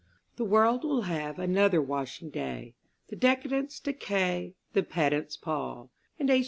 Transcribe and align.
The 0.37 0.45
world 0.45 0.83
will 0.83 1.03
have 1.03 1.37
another 1.37 1.79
washing 1.79 2.31
day; 2.31 2.73
The 3.09 3.15
decadents 3.15 3.79
decay; 3.79 4.55
the 4.73 4.81
pedants 4.81 5.37
pall; 5.37 5.91
And 6.17 6.31
H. 6.31 6.39